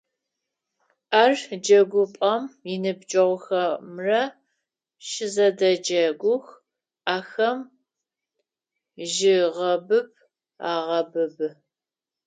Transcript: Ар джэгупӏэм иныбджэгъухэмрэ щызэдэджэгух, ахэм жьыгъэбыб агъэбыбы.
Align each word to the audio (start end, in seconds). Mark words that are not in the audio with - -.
Ар 1.21 1.31
джэгупӏэм 1.63 2.43
иныбджэгъухэмрэ 2.73 4.21
щызэдэджэгух, 5.07 6.45
ахэм 7.15 7.59
жьыгъэбыб 9.13 10.09
агъэбыбы. 10.71 11.47